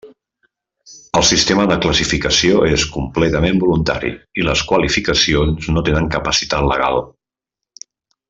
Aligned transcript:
El 1.19 1.25
sistema 1.31 1.65
de 1.71 1.75
classificació 1.83 2.63
és 2.77 2.85
completament 2.95 3.61
voluntari 3.65 4.11
i 4.43 4.47
les 4.49 4.65
qualificacions 4.73 5.69
no 5.77 5.85
tenen 5.91 6.09
capacitat 6.17 6.67
legal. 6.73 6.99